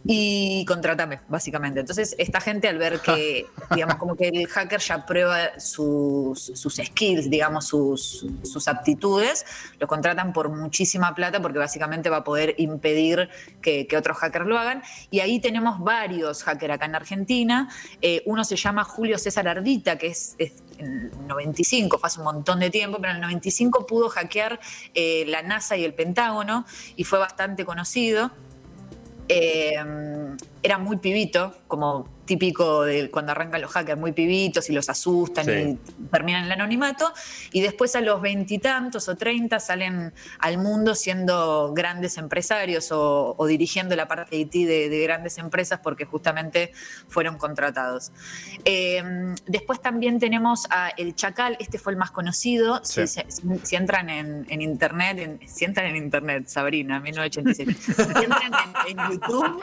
Y 0.05 0.65
contrátame, 0.65 1.21
básicamente. 1.29 1.79
Entonces, 1.79 2.15
esta 2.17 2.41
gente 2.41 2.67
al 2.67 2.77
ver 2.77 2.99
que, 2.99 3.45
digamos, 3.73 3.95
como 3.95 4.15
que 4.15 4.27
el 4.27 4.47
hacker 4.47 4.81
ya 4.81 5.05
prueba 5.05 5.59
sus, 5.59 6.51
sus 6.55 6.75
skills, 6.75 7.29
digamos, 7.29 7.67
sus, 7.67 8.25
sus 8.43 8.67
aptitudes, 8.67 9.45
lo 9.79 9.87
contratan 9.87 10.33
por 10.33 10.49
muchísima 10.49 11.15
plata 11.15 11.41
porque 11.41 11.59
básicamente 11.59 12.09
va 12.09 12.17
a 12.17 12.23
poder 12.23 12.55
impedir 12.57 13.29
que, 13.61 13.87
que 13.87 13.95
otros 13.95 14.17
hackers 14.17 14.45
lo 14.45 14.57
hagan. 14.57 14.83
Y 15.09 15.21
ahí 15.21 15.39
tenemos 15.39 15.79
varios 15.79 16.43
hackers 16.43 16.73
acá 16.73 16.85
en 16.85 16.95
Argentina. 16.95 17.69
Eh, 18.01 18.23
uno 18.25 18.43
se 18.43 18.57
llama 18.57 18.83
Julio 18.83 19.17
César 19.17 19.47
Ardita, 19.47 19.97
que 19.97 20.07
es, 20.07 20.35
es 20.37 20.51
en 20.79 21.11
el 21.13 21.27
95, 21.27 21.97
fue 21.97 22.07
hace 22.07 22.19
un 22.19 22.25
montón 22.25 22.59
de 22.59 22.69
tiempo, 22.69 22.97
pero 22.99 23.11
en 23.11 23.17
el 23.17 23.21
95 23.21 23.85
pudo 23.85 24.09
hackear 24.09 24.59
eh, 24.93 25.23
la 25.27 25.41
NASA 25.41 25.77
y 25.77 25.85
el 25.85 25.93
Pentágono 25.93 26.65
y 26.95 27.03
fue 27.03 27.19
bastante 27.19 27.65
conocido. 27.65 28.31
Eh, 29.35 29.73
era 30.63 30.77
muy 30.77 30.97
pibito, 30.97 31.53
como 31.67 32.07
típico 32.25 32.83
de 32.83 33.11
cuando 33.11 33.33
arrancan 33.33 33.61
los 33.61 33.69
hackers, 33.71 33.99
muy 33.99 34.13
pibitos 34.13 34.69
y 34.69 34.73
los 34.73 34.87
asustan 34.87 35.43
Sí. 35.43 35.51
y 35.51 36.05
terminan 36.09 36.41
en 36.41 36.45
el 36.45 36.51
anonimato. 36.53 37.11
Y 37.51 37.59
después 37.59 37.97
a 37.97 38.01
los 38.01 38.21
veintitantos 38.21 39.09
o 39.09 39.17
treinta 39.17 39.59
salen 39.59 40.13
al 40.39 40.57
mundo 40.57 40.95
siendo 40.95 41.73
grandes 41.73 42.17
empresarios 42.17 42.93
o, 42.93 43.35
o 43.37 43.45
dirigiendo 43.45 43.93
la 43.97 44.07
parte 44.07 44.37
IT 44.37 44.53
de, 44.53 44.87
de 44.87 45.03
grandes 45.03 45.37
empresas 45.37 45.81
porque 45.83 46.05
justamente 46.05 46.71
fueron 47.09 47.37
contratados. 47.37 48.13
Eh, 48.63 49.03
después 49.45 49.81
también 49.81 50.17
tenemos 50.19 50.65
a 50.69 50.91
El 50.95 51.15
Chacal, 51.15 51.57
este 51.59 51.77
fue 51.77 51.91
el 51.91 51.97
más 51.97 52.11
conocido. 52.11 52.79
Sí. 52.85 53.05
Si, 53.05 53.21
si- 53.27 53.43
si 53.63 53.75
entran 53.75 54.09
en, 54.09 54.45
en 54.49 54.61
internet, 54.61 55.19
en- 55.19 55.39
si 55.45 55.65
entran 55.65 55.87
en 55.87 55.97
internet, 55.97 56.47
Sabrina, 56.47 57.01
1986, 57.01 57.95
si 57.95 58.01
entran 58.23 58.53
en, 58.87 58.97
en 58.97 59.11
YouTube, 59.11 59.61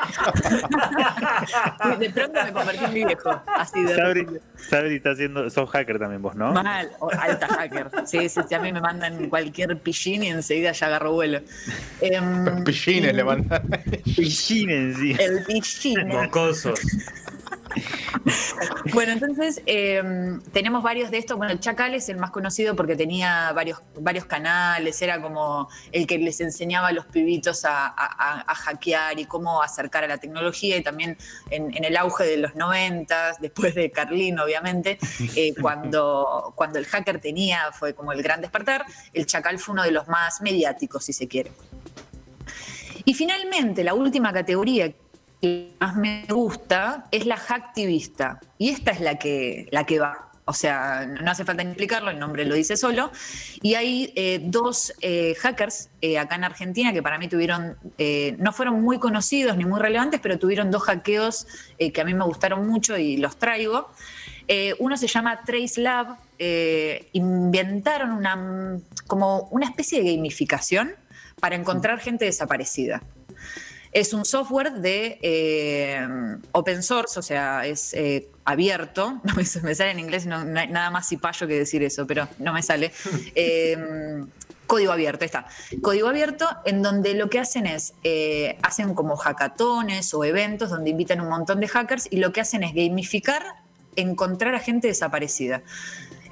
de 1.99 2.11
pronto 2.11 2.41
me 2.45 2.53
convertí 2.53 2.85
en 2.85 2.93
mi 2.95 3.05
viejo. 3.05 3.43
Así 3.57 3.83
de 3.83 3.95
Sabri, 3.95 4.27
Sabri 4.57 4.97
está 4.97 5.11
haciendo. 5.11 5.49
Sos 5.51 5.69
hacker 5.71 5.99
también 5.99 6.23
vos, 6.23 6.35
¿no? 6.35 6.53
Mal, 6.53 6.91
o 7.01 7.11
alta 7.11 7.47
hacker. 7.49 7.91
Sí, 8.05 8.29
sí, 8.29 8.41
sí, 8.49 8.55
a 8.55 8.59
mí 8.61 8.73
me 8.73 8.81
mandan 8.81 9.29
cualquier 9.29 9.77
pillín 9.79 10.23
y 10.23 10.29
enseguida 10.29 10.73
ya 10.73 10.87
agarro 10.87 11.13
vuelo. 11.13 11.41
Em, 12.01 12.65
Pillines 12.65 13.13
y- 13.13 13.17
le 13.17 13.25
mandan. 13.25 13.63
Pillines, 14.17 14.97
sí. 14.99 15.17
El 15.19 15.45
pillín. 15.45 16.09
Mocosos. 16.09 16.81
Bueno, 18.93 19.13
entonces 19.13 19.63
em, 19.67 20.41
tenemos 20.53 20.83
varios 20.83 21.11
de 21.11 21.19
estos. 21.19 21.37
Bueno, 21.37 21.53
el 21.53 21.61
Chacal 21.61 21.95
es 21.95 22.09
el 22.09 22.17
más 22.17 22.31
conocido 22.31 22.75
porque 22.77 22.97
tenía 22.97 23.53
varios, 23.53 23.81
varios 23.99 24.25
canales, 24.25 25.01
era 25.03 25.21
como 25.23 25.69
el 25.93 26.07
que 26.07 26.19
les 26.19 26.41
enseñaba 26.41 26.89
a 26.89 26.93
los 26.93 27.07
pibitos 27.07 27.65
a, 27.65 27.87
a- 27.87 27.93
a- 27.97 28.45
a 28.47 28.55
hackear 28.55 29.19
y 29.19 29.25
cómo 29.27 29.63
acercar 29.63 30.05
a 30.05 30.09
la 30.09 30.19
tecnología 30.19 30.77
y 30.77 30.83
también 30.83 31.17
en, 31.51 31.75
en 31.77 31.85
el 31.85 31.97
auge 31.97 32.25
de 32.25 32.37
los 32.39 32.55
noventas, 32.57 33.41
después 33.41 33.75
de 33.75 33.91
Carlín, 33.91 34.39
obviamente, 34.39 34.99
eh, 35.37 35.55
cuando, 35.61 36.53
cuando 36.57 36.79
el 36.79 36.87
hacker 36.87 37.21
tenía, 37.21 37.71
fue 37.73 37.95
como 37.95 38.13
el 38.13 38.23
gran 38.23 38.41
despertar, 38.41 38.85
el 39.13 39.27
Chacal 39.27 39.59
fue 39.59 39.73
uno 39.75 39.83
de 39.83 39.93
los 39.93 40.09
más 40.09 40.41
mediáticos, 40.41 41.05
si 41.05 41.13
se 41.13 41.29
quiere. 41.29 41.53
Y 43.05 43.15
finalmente, 43.15 43.83
la 43.83 43.95
última 43.95 44.33
categoría 44.33 44.93
que 45.41 45.73
más 45.81 45.97
me 45.97 46.25
gusta 46.29 47.07
es 47.11 47.27
la 47.27 47.37
hacktivista. 47.37 48.41
Y 48.59 48.71
esta 48.71 48.91
es 48.91 49.01
la 49.01 49.19
que, 49.19 49.69
la 49.71 49.85
que 49.85 49.99
va. 49.99 50.31
O 50.51 50.53
sea, 50.53 51.07
no 51.07 51.31
hace 51.31 51.45
falta 51.45 51.63
ni 51.63 51.71
explicarlo, 51.71 52.11
el 52.11 52.19
nombre 52.19 52.45
lo 52.45 52.57
dice 52.57 52.77
solo. 52.77 53.13
Y 53.63 53.75
hay 53.75 54.13
eh, 54.17 54.41
dos 54.43 54.93
eh, 55.01 55.37
hackers 55.39 55.91
eh, 56.01 56.19
acá 56.19 56.35
en 56.35 56.43
Argentina 56.43 56.93
que 56.93 57.05
para 57.05 57.19
mí 57.19 57.29
tuvieron, 57.29 57.77
no 58.39 58.53
fueron 58.53 58.83
muy 58.83 58.99
conocidos 58.99 59.57
ni 59.57 59.65
muy 59.65 59.79
relevantes, 59.79 60.19
pero 60.21 60.41
tuvieron 60.41 60.73
dos 60.73 60.83
hackeos 60.83 61.47
que 61.79 62.01
a 62.01 62.05
mí 62.05 62.15
me 62.15 62.25
gustaron 62.25 62.67
mucho 62.67 62.99
y 62.99 63.17
los 63.17 63.37
traigo. 63.39 63.91
Uno 64.81 64.97
se 64.97 65.07
llama 65.07 65.45
Trace 65.45 65.81
Lab. 65.81 66.17
inventaron 67.13 68.11
una, 68.11 68.81
como 69.07 69.49
una 69.53 69.67
especie 69.67 70.03
de 70.03 70.17
gamificación 70.17 70.97
para 71.39 71.55
encontrar 71.55 72.01
gente 72.01 72.25
desaparecida. 72.25 73.03
Es 73.93 74.13
un 74.13 74.25
software 74.25 74.75
de 74.75 75.19
eh, 75.23 76.07
open 76.53 76.83
source, 76.83 77.19
o 77.19 77.23
sea, 77.23 77.67
es 77.67 77.93
eh, 77.95 78.29
abierto. 78.45 79.21
No 79.25 79.35
me, 79.35 79.45
sale 79.45 79.91
en 79.91 79.99
inglés, 79.99 80.27
no, 80.27 80.45
nada 80.45 80.91
más 80.91 81.09
cipayo 81.09 81.47
que 81.47 81.55
decir 81.55 81.83
eso, 81.83 82.07
pero 82.07 82.29
no 82.39 82.53
me 82.53 82.63
sale. 82.63 82.93
Eh, 83.35 83.77
código 84.71 84.93
abierto, 84.93 85.25
está. 85.25 85.47
Código 85.83 86.07
abierto, 86.07 86.49
en 86.65 86.81
donde 86.81 87.15
lo 87.15 87.29
que 87.29 87.41
hacen 87.41 87.67
es, 87.67 87.93
eh, 88.05 88.57
hacen 88.63 88.95
como 88.95 89.17
hackatones 89.17 90.15
o 90.15 90.23
eventos 90.25 90.71
donde 90.71 90.91
invitan 90.91 91.21
un 91.21 91.29
montón 91.29 91.59
de 91.59 91.67
hackers 91.67 92.07
y 92.09 92.19
lo 92.19 92.33
que 92.33 92.41
hacen 92.41 92.63
es 92.63 92.73
gamificar, 92.73 93.43
encontrar 93.97 94.55
a 94.55 94.61
gente 94.61 94.87
desaparecida. 94.87 95.63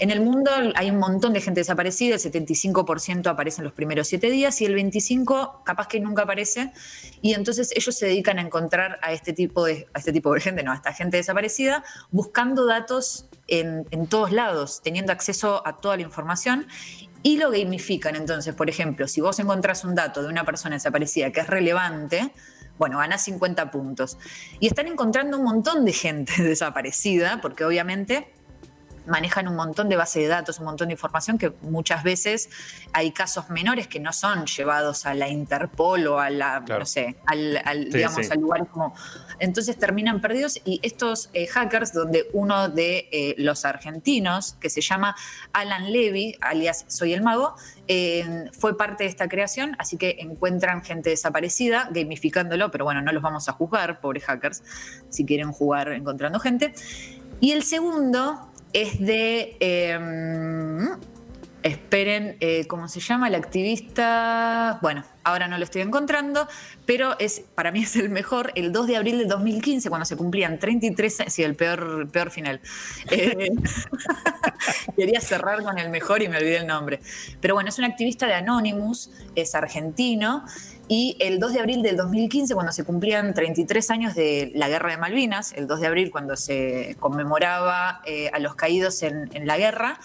En 0.01 0.13
el 0.13 0.21
mundo 0.21 0.51
hay 0.77 0.91
un 0.91 0.99
montón 0.99 1.33
de 1.33 1.41
gente 1.41 1.61
desaparecida, 1.61 2.15
el 2.15 2.21
75% 2.21 3.27
aparece 3.27 3.61
en 3.61 3.65
los 3.65 3.73
primeros 3.73 4.07
siete 4.07 4.31
días 4.31 4.61
y 4.61 4.65
el 4.65 4.77
25% 4.77 5.65
capaz 5.65 5.89
que 5.89 5.99
nunca 5.99 6.23
aparece. 6.23 6.73
Y 7.21 7.35
entonces 7.35 7.73
ellos 7.75 7.97
se 7.97 8.07
dedican 8.07 8.39
a 8.39 8.43
encontrar 8.43 9.01
a 9.03 9.13
este 9.13 9.33
tipo 9.33 9.65
de, 9.65 9.89
a 9.95 9.99
este 9.99 10.13
tipo 10.13 10.33
de 10.33 10.41
gente, 10.41 10.63
no, 10.63 10.71
a 10.71 10.77
esta 10.77 10.93
gente 10.93 11.17
desaparecida, 11.17 11.83
buscando 12.13 12.65
datos 12.65 13.29
en, 13.49 13.87
en 13.91 14.07
todos 14.07 14.31
lados, 14.31 14.83
teniendo 14.85 15.13
acceso 15.13 15.67
a 15.67 15.79
toda 15.79 15.97
la 15.97 16.03
información 16.03 16.69
y 17.25 17.39
lo 17.39 17.51
gamifican. 17.51 18.15
Entonces, 18.15 18.55
por 18.55 18.71
ejemplo, 18.71 19.09
si 19.09 19.21
vos 19.21 19.41
encontrás 19.41 19.85
un 19.85 19.97
dato 19.97 20.23
de 20.23 20.29
una 20.29 20.45
persona 20.45 20.77
desaparecida 20.77 21.33
que 21.33 21.41
es 21.41 21.49
relevante, 21.49 22.31
bueno, 22.79 22.99
ganás 22.99 23.25
50 23.25 23.71
puntos. 23.71 24.17
Y 24.61 24.69
están 24.69 24.87
encontrando 24.87 25.39
un 25.39 25.45
montón 25.45 25.85
de 25.85 25.93
gente 25.93 26.33
desaparecida, 26.43 27.41
porque 27.43 27.65
obviamente 27.65 28.33
manejan 29.09 29.49
un 29.49 29.57
montón 29.57 29.89
de 29.89 29.97
base 29.97 30.21
de 30.21 30.29
datos, 30.29 30.59
un 30.59 30.67
montón 30.67 30.89
de 30.89 30.93
información 30.93 31.39
que 31.39 31.53
muchas 31.63 32.03
veces 32.03 32.51
hay 32.93 33.13
casos 33.13 33.51
menores 33.51 33.89
que 33.89 34.01
no 34.01 34.13
son 34.13 34.47
llevados 34.47 35.07
a 35.07 35.15
la 35.15 35.29
Interpol 35.29 36.07
o 36.07 36.19
a 36.21 36.31
la, 36.31 36.63
Claro. 36.65 36.81
no 36.81 36.87
sé, 36.87 37.17
al, 37.27 37.61
al, 37.65 37.85
Sí, 37.85 37.91
digamos, 37.99 38.27
sí. 38.27 38.33
al 38.33 38.41
lugar 38.41 38.67
como... 38.69 38.95
Entonces 39.39 39.79
terminan 39.79 40.21
perdidos 40.21 40.61
y 40.65 40.81
estos 40.83 41.31
eh, 41.33 41.47
hackers, 41.47 41.93
donde 41.93 42.29
uno 42.33 42.69
de 42.69 43.09
eh, 43.13 43.35
los 43.39 43.65
argentinos, 43.65 44.55
que 44.61 44.71
se 44.71 44.81
llama 44.81 45.15
Alan 45.53 45.93
Levy, 45.93 46.37
alias 46.41 46.85
Soy 46.89 47.13
el 47.13 47.23
Mago, 47.23 47.55
eh, 47.87 48.51
fue 48.53 48.77
parte 48.77 49.05
de 49.05 49.11
esta 49.11 49.29
creación, 49.29 49.77
así 49.79 49.97
que 49.97 50.17
encuentran 50.21 50.83
gente 50.83 51.11
desaparecida, 51.11 51.89
gamificándolo, 51.91 52.71
pero 52.71 52.85
bueno, 52.85 53.01
no 53.01 53.13
los 53.13 53.23
vamos 53.23 53.49
a 53.49 53.53
juzgar, 53.53 54.01
pobres 54.01 54.25
hackers, 54.25 54.63
si 55.09 55.25
quieren 55.25 55.53
jugar 55.53 55.93
encontrando 55.93 56.39
gente. 56.41 56.75
Y 57.41 57.53
el 57.53 57.63
segundo 57.63 58.48
es 58.73 58.99
de. 58.99 59.57
eh, 59.61 59.99
esperen, 61.63 62.37
eh, 62.41 62.67
¿cómo 62.67 62.89
se 62.89 63.01
llama? 63.01 63.29
El 63.29 63.35
activista. 63.35 64.79
Bueno, 64.81 65.05
ahora 65.25 65.49
no 65.49 65.59
lo 65.59 65.65
estoy 65.65 65.83
encontrando, 65.83 66.49
pero 66.87 67.19
es 67.19 67.43
para 67.55 67.73
mí 67.73 67.83
es 67.83 67.97
el 67.97 68.09
mejor. 68.11 68.53
El 68.55 68.73
2 68.73 68.87
de 68.87 68.97
abril 68.97 69.19
de 69.19 69.25
2015, 69.25 69.89
cuando 69.89 70.05
se 70.05 70.17
cumplían 70.17 70.59
33 70.59 71.21
años. 71.21 71.33
Sí, 71.33 71.43
el 71.43 71.55
peor, 71.55 72.09
peor 72.11 72.31
final. 72.31 72.61
Eh, 73.11 73.51
quería 74.97 75.21
cerrar 75.21 75.63
con 75.63 75.79
el 75.79 75.89
mejor 75.89 76.23
y 76.23 76.29
me 76.29 76.37
olvidé 76.37 76.59
el 76.59 76.67
nombre. 76.67 77.01
Pero 77.41 77.55
bueno, 77.55 77.71
es 77.71 77.79
un 77.79 77.85
activista 77.85 78.27
de 78.27 78.35
Anonymous, 78.35 79.11
es 79.35 79.55
argentino. 79.55 80.45
Y 80.89 81.17
el 81.21 81.39
2 81.39 81.53
de 81.53 81.61
abril 81.61 81.83
del 81.83 81.97
2015, 81.97 82.55
cuando 82.55 82.73
se 82.73 82.85
cumplían 82.85 83.35
33 83.35 83.91
años 83.91 84.15
de 84.15 84.53
la 84.55 84.69
guerra 84.69 84.91
de 84.91 84.99
Malvinas, 84.99 85.53
el 85.53 85.67
2 85.67 85.81
de 85.81 85.87
abril 85.87 86.11
cuando 86.11 86.37
se 86.37 86.97
conmemoraba 86.99 88.01
eh, 88.07 88.31
a 88.33 88.39
los 88.39 88.55
caídos 88.55 89.03
en, 89.03 89.31
en 89.35 89.47
la 89.47 89.59
guerra, 89.59 90.01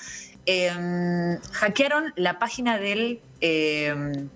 eh, 0.46 1.40
hackearon 1.52 2.14
la 2.16 2.40
página 2.40 2.78
del, 2.78 3.22
eh, 3.42 4.28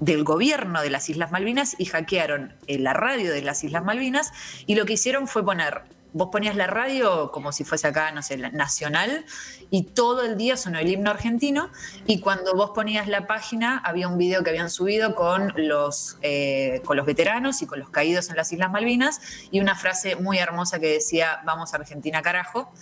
del 0.00 0.24
gobierno 0.24 0.80
de 0.82 0.90
las 0.90 1.08
Islas 1.08 1.30
Malvinas 1.30 1.76
y 1.78 1.84
hackearon 1.84 2.54
eh, 2.66 2.78
la 2.78 2.94
radio 2.94 3.30
de 3.32 3.42
las 3.42 3.62
Islas 3.62 3.84
Malvinas 3.84 4.32
y 4.66 4.74
lo 4.74 4.86
que 4.86 4.94
hicieron 4.94 5.28
fue 5.28 5.44
poner, 5.44 5.82
vos 6.14 6.30
ponías 6.32 6.56
la 6.56 6.66
radio 6.66 7.30
como 7.30 7.52
si 7.52 7.64
fuese 7.64 7.86
acá, 7.86 8.10
no 8.10 8.22
sé, 8.22 8.38
nacional 8.38 9.26
y 9.68 9.84
todo 9.84 10.24
el 10.24 10.38
día 10.38 10.56
sonó 10.56 10.78
el 10.78 10.88
himno 10.88 11.10
argentino 11.10 11.70
y 12.06 12.20
cuando 12.20 12.54
vos 12.54 12.70
ponías 12.74 13.08
la 13.08 13.26
página 13.26 13.78
había 13.78 14.08
un 14.08 14.16
video 14.16 14.42
que 14.42 14.50
habían 14.50 14.70
subido 14.70 15.14
con 15.14 15.52
los, 15.56 16.16
eh, 16.22 16.80
con 16.86 16.96
los 16.96 17.04
veteranos 17.04 17.60
y 17.60 17.66
con 17.66 17.78
los 17.78 17.90
caídos 17.90 18.30
en 18.30 18.36
las 18.36 18.50
Islas 18.52 18.72
Malvinas 18.72 19.20
y 19.50 19.60
una 19.60 19.76
frase 19.76 20.16
muy 20.16 20.38
hermosa 20.38 20.80
que 20.80 20.88
decía, 20.88 21.40
vamos 21.44 21.74
Argentina 21.74 22.22
carajo. 22.22 22.72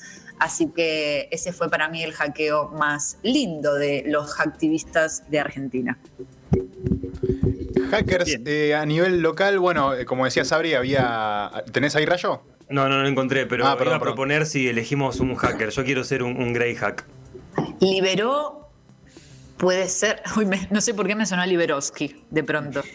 Así 0.40 0.71
que 0.75 1.28
ese 1.33 1.52
fue 1.52 1.68
para 1.68 1.88
mí 1.88 2.02
el 2.02 2.12
hackeo 2.12 2.68
más 2.71 3.18
lindo 3.23 3.75
de 3.75 4.04
los 4.07 4.38
activistas 4.40 5.28
de 5.30 5.40
Argentina. 5.40 5.99
Hackers 7.90 8.38
eh, 8.45 8.75
a 8.75 8.85
nivel 8.87 9.21
local, 9.21 9.59
bueno, 9.59 9.95
eh, 9.95 10.04
como 10.04 10.25
decía 10.25 10.45
Sabri, 10.45 10.75
había. 10.75 11.50
¿Tenés 11.73 11.97
ahí 11.97 12.04
rayo? 12.07 12.42
No, 12.68 12.88
no 12.88 13.02
lo 13.02 13.09
encontré, 13.09 13.47
pero 13.47 13.66
Ah, 13.66 13.73
perdón, 13.73 13.92
iba 13.92 13.97
a 13.97 13.99
perdón. 14.00 14.14
proponer 14.14 14.47
si 14.47 14.68
elegimos 14.68 15.21
un 15.21 15.35
hacker. 15.37 15.71
Yo 15.71 15.85
quiero 15.85 16.04
ser 16.04 16.23
un, 16.23 16.37
un 16.40 16.52
Grey 16.52 16.75
Hack. 16.75 17.04
Liberó, 17.80 18.68
puede 19.57 19.88
ser, 19.88 20.23
uy, 20.37 20.45
me- 20.47 20.68
no 20.71 20.80
sé 20.80 20.92
por 20.95 21.07
qué 21.07 21.14
me 21.14 21.25
sonó 21.26 21.42
a 21.42 21.47
Liberowski 21.47 22.25
de 22.30 22.45
pronto. 22.45 22.83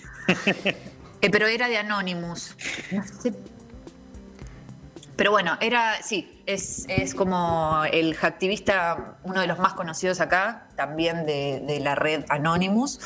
Eh, 1.26 1.30
pero 1.32 1.48
era 1.48 1.70
de 1.70 1.78
Anonymous. 1.78 2.54
No 2.92 3.02
sé. 3.06 3.32
Pero 5.16 5.32
bueno, 5.32 5.58
era, 5.62 6.02
sí, 6.02 6.42
es, 6.46 6.86
es 6.88 7.14
como 7.14 7.84
el 7.92 8.16
hacktivista, 8.16 9.18
uno 9.24 9.42
de 9.42 9.48
los 9.48 9.60
más 9.60 9.74
conocidos 9.74 10.20
acá, 10.22 10.68
también 10.76 11.26
de, 11.26 11.64
de 11.66 11.80
la 11.80 11.96
red 11.96 12.26
Anonymous. 12.30 13.00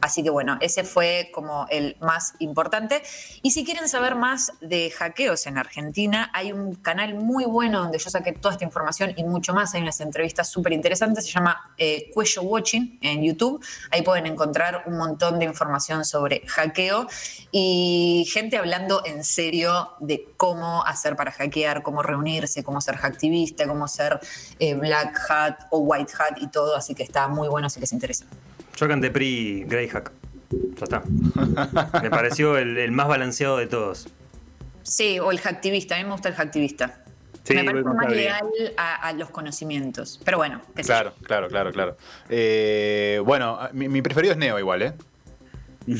Así 0.00 0.22
que 0.22 0.30
bueno, 0.30 0.58
ese 0.60 0.84
fue 0.84 1.30
como 1.32 1.66
el 1.70 1.96
más 2.00 2.34
importante. 2.38 3.02
Y 3.42 3.50
si 3.50 3.64
quieren 3.64 3.88
saber 3.88 4.14
más 4.14 4.52
de 4.60 4.90
hackeos 4.90 5.46
en 5.46 5.58
Argentina, 5.58 6.30
hay 6.32 6.52
un 6.52 6.74
canal 6.76 7.14
muy 7.14 7.44
bueno 7.44 7.80
donde 7.80 7.98
yo 7.98 8.10
saqué 8.10 8.32
toda 8.32 8.52
esta 8.52 8.64
información 8.64 9.12
y 9.16 9.24
mucho 9.24 9.52
más. 9.54 9.74
Hay 9.74 9.82
unas 9.82 10.00
entrevistas 10.00 10.48
súper 10.48 10.72
interesantes, 10.72 11.26
se 11.26 11.32
llama 11.32 11.72
eh, 11.76 12.10
Cuello 12.14 12.42
Watching 12.42 12.98
en 13.02 13.22
YouTube. 13.22 13.64
Ahí 13.90 14.02
pueden 14.02 14.26
encontrar 14.26 14.84
un 14.86 14.96
montón 14.98 15.38
de 15.38 15.44
información 15.44 16.04
sobre 16.04 16.42
hackeo 16.46 17.06
y 17.50 18.26
gente 18.32 18.56
hablando 18.56 19.02
en 19.04 19.24
serio 19.24 19.94
de 20.00 20.28
cómo 20.36 20.84
hacer 20.84 21.16
para 21.16 21.32
hackear, 21.32 21.82
cómo 21.82 22.02
reunirse, 22.02 22.62
cómo 22.62 22.80
ser 22.80 22.96
hacktivista, 22.96 23.66
cómo 23.66 23.88
ser 23.88 24.20
eh, 24.58 24.74
black 24.74 25.18
hat 25.28 25.66
o 25.70 25.78
white 25.78 26.12
hat 26.18 26.38
y 26.40 26.48
todo. 26.48 26.76
Así 26.76 26.94
que 26.94 27.02
está 27.02 27.28
muy 27.28 27.48
bueno 27.48 27.68
si 27.68 27.80
les 27.80 27.92
interesa. 27.92 28.26
Yo 28.78 28.86
canté 28.86 29.10
Pri 29.10 29.64
Greyhack. 29.66 30.12
Ya 30.50 30.84
está. 30.84 31.02
Me 32.02 32.10
pareció 32.10 32.56
el, 32.56 32.78
el 32.78 32.92
más 32.92 33.08
balanceado 33.08 33.56
de 33.56 33.66
todos. 33.66 34.08
Sí, 34.82 35.18
o 35.18 35.32
el 35.32 35.40
hacktivista. 35.40 35.96
A 35.96 35.98
mí 35.98 36.04
me 36.04 36.12
gusta 36.12 36.28
el 36.28 36.34
hacktivista. 36.34 37.04
Sí, 37.42 37.54
me 37.54 37.64
parece 37.64 37.84
más 37.88 38.10
leal 38.10 38.46
a, 38.76 38.94
a 39.08 39.12
los 39.14 39.30
conocimientos. 39.30 40.20
Pero 40.24 40.38
bueno, 40.38 40.62
yo. 40.76 40.82
Claro, 40.84 41.14
claro, 41.22 41.48
claro, 41.48 41.72
claro. 41.72 41.96
Eh, 42.28 43.20
bueno, 43.24 43.58
mi, 43.72 43.88
mi 43.88 44.00
preferido 44.00 44.32
es 44.32 44.38
Neo 44.38 44.58
igual, 44.58 44.82
¿eh? 44.82 44.92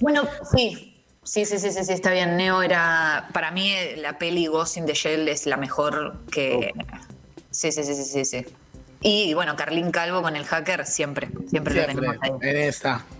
Bueno, 0.00 0.26
sí. 0.54 0.88
Sí, 1.22 1.44
sí, 1.44 1.58
sí, 1.58 1.70
sí, 1.70 1.84
sí, 1.84 1.92
está 1.92 2.10
bien. 2.10 2.36
Neo 2.36 2.62
era. 2.62 3.28
Para 3.32 3.50
mí, 3.52 3.72
la 3.96 4.18
peli 4.18 4.46
Ghost 4.46 4.76
in 4.76 4.86
the 4.86 4.94
Shell 4.94 5.28
es 5.28 5.46
la 5.46 5.56
mejor 5.56 6.20
que. 6.30 6.72
Sí, 7.50 7.70
sí, 7.70 7.84
sí, 7.84 7.94
sí, 7.94 8.04
sí, 8.04 8.24
sí. 8.24 8.46
Y 9.02 9.34
bueno, 9.34 9.56
Carlín 9.56 9.90
Calvo 9.90 10.22
con 10.22 10.36
el 10.36 10.44
hacker 10.44 10.86
siempre. 10.86 11.28
Siempre, 11.48 11.74
lo 11.74 11.86
tenemos 11.86 12.16
ahí. 12.20 12.30
en 12.40 12.56
esa. 12.56 13.04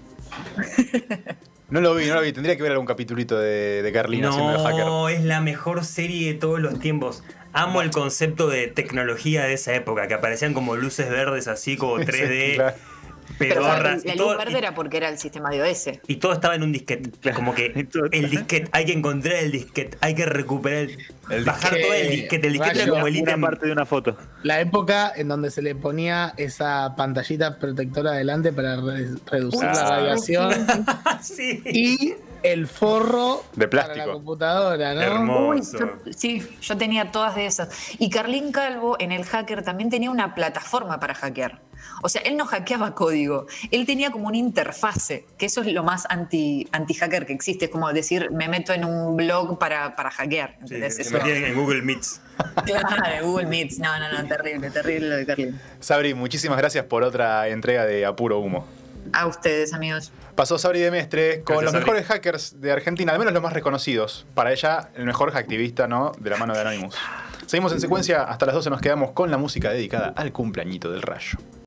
No 1.73 1.81
lo 1.81 1.95
vi, 1.95 2.05
no 2.05 2.17
lo 2.17 2.21
vi. 2.21 2.35
Tendría 2.35 2.55
que 2.55 2.62
ver 2.62 2.73
algún 2.73 2.87
capitulito 2.87 3.39
de, 3.39 3.81
de 3.81 3.93
Carlina 3.93 4.29
haciendo 4.29 4.53
de 4.53 4.59
hacker. 4.59 4.85
No, 4.85 5.09
es 5.09 5.25
la 5.25 5.41
mejor 5.41 5.87
serie 5.87 6.35
de 6.35 6.39
todos 6.39 6.61
los 6.61 6.79
tiempos. 6.79 7.25
Amo 7.55 7.81
el 7.81 7.91
concepto 7.91 8.51
de 8.51 8.67
tecnología 8.67 9.45
de 9.45 9.55
esa 9.55 9.73
época, 9.75 10.07
que 10.07 10.12
aparecían 10.12 10.53
como 10.53 10.77
luces 10.77 11.09
verdes 11.09 11.49
así, 11.49 11.79
como 11.79 11.97
3D, 11.99 12.57
claro. 12.57 12.77
Pero 13.38 13.62
pedorras. 13.62 14.05
la 14.05 14.14
y 14.14 14.19
luz 14.19 14.37
verde 14.37 14.59
era 14.59 14.75
porque 14.75 14.97
era 14.99 15.09
el 15.09 15.19
sistema 15.19 15.50
de 15.50 15.62
OS. 15.62 15.91
Y 16.07 16.17
todo 16.17 16.33
estaba 16.33 16.55
en 16.55 16.62
un 16.62 16.73
disquete. 16.73 17.33
Como 17.33 17.55
que 17.55 17.67
el 18.12 18.31
disquete, 18.31 18.69
hay 18.73 18.85
que 18.85 18.93
encontrar 18.93 19.35
el 19.37 19.50
disquete, 19.52 19.97
hay 20.00 20.14
que 20.14 20.26
recuperar 20.26 20.79
el. 20.85 20.99
El 21.31 21.45
bajar 21.45 21.73
disquete. 21.75 21.83
todo 21.85 21.95
el 21.95 22.11
disquete. 22.11 22.47
El 22.49 22.52
disquete 22.55 22.83
era 22.83 22.91
como 22.91 23.07
el 23.07 23.17
ítem. 23.17 23.41
parte 23.41 23.67
de 23.67 23.73
una 23.73 23.87
foto. 23.87 24.17
La 24.43 24.61
época 24.61 25.12
en 25.17 25.29
donde 25.29 25.50
se 25.50 25.62
le 25.62 25.75
ponía 25.75 26.35
esa 26.37 26.95
pantallita 26.97 27.59
protectora 27.59 28.11
adelante 28.12 28.52
para 28.52 28.76
re- 28.81 29.09
reducir 29.26 29.62
la 29.62 29.73
Ah. 29.73 29.91
radiación 29.91 30.52
sí. 31.23 31.62
y 31.64 32.14
el 32.43 32.67
forro 32.67 33.43
De 33.55 33.69
para 33.69 33.85
plástico. 33.85 34.07
la 34.07 34.13
computadora, 34.15 34.95
¿no? 34.95 35.01
Hermoso. 35.01 35.77
Uy, 35.79 35.81
yo- 36.07 36.13
sí, 36.17 36.49
yo 36.61 36.77
tenía 36.77 37.11
todas 37.13 37.35
de 37.35 37.47
esas. 37.47 37.69
Y 37.99 38.11
Carlín 38.11 38.53
Calvo 38.53 38.97
en 38.99 39.13
el 39.13 39.25
hacker 39.25 39.63
también 39.63 39.91
tenía 39.91 40.11
una 40.11 40.35
plataforma 40.35 40.99
para 41.01 41.15
hackear. 41.15 41.61
O 42.05 42.09
sea, 42.09 42.23
él 42.23 42.37
no 42.37 42.47
hackeaba 42.47 42.95
código, 42.95 43.47
él 43.71 43.87
tenía 43.87 44.11
como 44.11 44.29
una 44.29 44.37
interfase, 44.37 45.27
que 45.37 45.47
eso 45.47 45.63
es 45.63 45.73
lo 45.73 45.83
más 45.85 46.05
anti, 46.09 46.69
anti-hacker 46.73 47.27
que 47.27 47.33
existe, 47.33 47.65
es 47.67 47.71
como 47.71 47.93
decir, 47.93 48.31
me 48.31 48.49
meto 48.49 48.73
en 48.73 48.85
un 48.85 49.17
blog 49.17 49.59
para, 49.59 49.95
para 49.97 50.11
hackear. 50.11 50.59
Sí, 50.67 50.77
Eso- 50.77 51.17
en 51.19 51.55
Google 51.55 51.83
Meets. 51.83 52.21
Claro, 52.65 53.27
Google 53.27 53.47
Meets. 53.47 53.79
No, 53.79 53.99
no, 53.99 54.11
no, 54.13 54.27
terrible, 54.29 54.71
terrible 54.71 55.09
lo 55.09 55.17
de 55.17 55.27
Carlín. 55.27 55.61
Sabri, 55.81 56.15
muchísimas 56.15 56.59
gracias 56.59 56.85
por 56.87 57.03
otra 57.03 57.47
entrega 57.49 57.85
de 57.87 58.05
Apuro 58.07 58.39
Humo. 58.39 58.67
A 59.13 59.27
ustedes, 59.27 59.73
amigos. 59.73 60.13
Pasó 60.35 60.59
Sabri 60.59 60.81
de 60.81 60.91
Mestre 60.91 61.43
con 61.43 61.57
Gracias, 61.57 61.63
los 61.65 61.73
Sabri. 61.73 61.85
mejores 61.85 62.07
hackers 62.07 62.61
de 62.61 62.73
Argentina, 62.73 63.13
al 63.13 63.19
menos 63.19 63.35
los 63.35 63.43
más 63.43 63.53
reconocidos. 63.53 64.27
Para 64.35 64.53
ella, 64.53 64.91
el 64.95 65.05
mejor 65.05 65.33
hacktivista, 65.33 65.87
¿no? 65.89 66.13
De 66.19 66.31
la 66.31 66.37
mano 66.37 66.55
de 66.55 66.61
Anonymous. 66.61 66.95
Seguimos 67.47 67.73
en 67.73 67.81
secuencia, 67.81 68.23
hasta 68.23 68.47
las 68.47 68.55
12 68.55 68.71
nos 68.71 68.81
quedamos 68.81 69.11
con 69.11 69.31
la 69.31 69.37
música 69.37 69.71
dedicada 69.71 70.15
al 70.17 70.33
cumpleañito 70.33 70.91
del 70.91 71.03
rayo. 71.03 71.39